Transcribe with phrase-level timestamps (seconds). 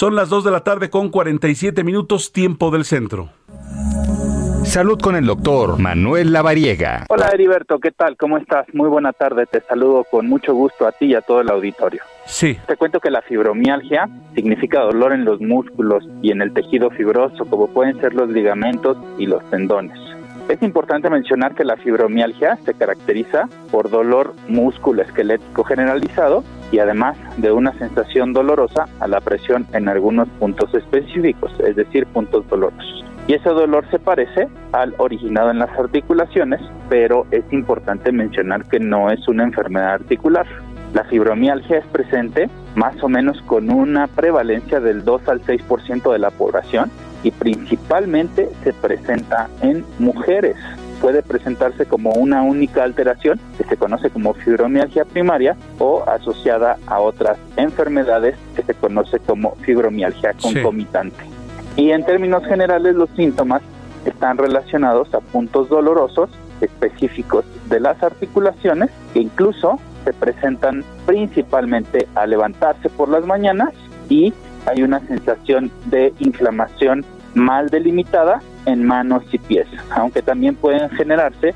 [0.00, 3.28] Son las 2 de la tarde con 47 minutos tiempo del centro.
[4.64, 7.04] Salud con el doctor Manuel Lavariega.
[7.10, 8.16] Hola Heriberto, ¿qué tal?
[8.16, 8.66] ¿Cómo estás?
[8.72, 12.00] Muy buena tarde, te saludo con mucho gusto a ti y a todo el auditorio.
[12.24, 12.56] Sí.
[12.66, 17.44] Te cuento que la fibromialgia significa dolor en los músculos y en el tejido fibroso,
[17.44, 19.98] como pueden ser los ligamentos y los tendones.
[20.48, 27.52] Es importante mencionar que la fibromialgia se caracteriza por dolor músculo-esquelético generalizado y además de
[27.52, 33.04] una sensación dolorosa a la presión en algunos puntos específicos, es decir, puntos dolorosos.
[33.26, 38.80] Y ese dolor se parece al originado en las articulaciones, pero es importante mencionar que
[38.80, 40.46] no es una enfermedad articular.
[40.94, 46.18] La fibromialgia es presente más o menos con una prevalencia del 2 al 6% de
[46.18, 46.90] la población
[47.22, 50.56] y principalmente se presenta en mujeres.
[51.00, 57.00] Puede presentarse como una única alteración que se conoce como fibromialgia primaria o asociada a
[57.00, 61.24] otras enfermedades que se conoce como fibromialgia concomitante.
[61.76, 63.62] Y en términos generales los síntomas
[64.04, 72.26] están relacionados a puntos dolorosos específicos de las articulaciones que incluso se presentan principalmente a
[72.26, 73.70] levantarse por las mañanas
[74.08, 74.32] y
[74.66, 81.54] hay una sensación de inflamación mal delimitada en manos y pies, aunque también pueden generarse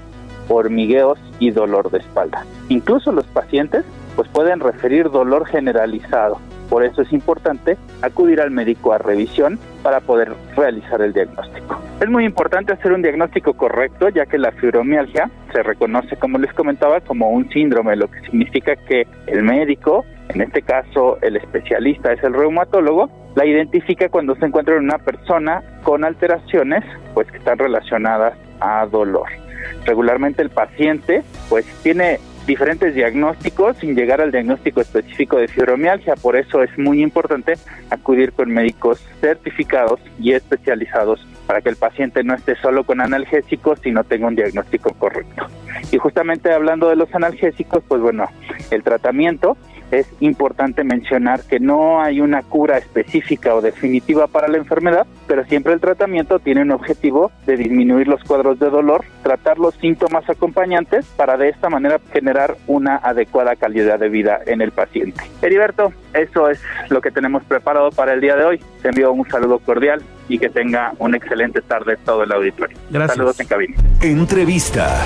[0.49, 2.45] hormigueos y dolor de espalda.
[2.69, 3.85] Incluso los pacientes
[4.17, 6.39] pues pueden referir dolor generalizado
[6.69, 11.81] por eso es importante acudir al médico a revisión para poder realizar el diagnóstico.
[12.01, 16.53] Es muy importante hacer un diagnóstico correcto ya que la fibromialgia se reconoce, como les
[16.53, 22.13] comentaba, como un síndrome, lo que significa que el médico, en este caso el especialista
[22.13, 27.39] es el reumatólogo, la identifica cuando se encuentra en una persona con alteraciones pues que
[27.39, 29.29] están relacionadas a dolor.
[29.87, 36.15] Regularmente el paciente pues tiene diferentes diagnósticos sin llegar al diagnóstico específico de fibromialgia.
[36.17, 37.55] Por eso es muy importante
[37.91, 43.81] acudir con médicos certificados y especializados para que el paciente no esté solo con analgésicos,
[43.83, 45.47] sino tenga un diagnóstico correcto.
[45.93, 48.29] Y justamente hablando de los analgésicos, pues bueno,
[48.71, 49.57] el tratamiento
[49.99, 55.45] es importante mencionar que no hay una cura específica o definitiva para la enfermedad, pero
[55.45, 60.29] siempre el tratamiento tiene un objetivo de disminuir los cuadros de dolor, tratar los síntomas
[60.29, 65.23] acompañantes para de esta manera generar una adecuada calidad de vida en el paciente.
[65.43, 66.61] Heriberto, eso es
[66.91, 68.61] lo que tenemos preparado para el día de hoy.
[68.83, 72.77] Te envío un saludo cordial y que tenga una excelente tarde todo el auditorio.
[72.91, 73.17] Gracias.
[73.17, 73.77] Saludos en cabina.
[74.01, 75.05] Entrevista.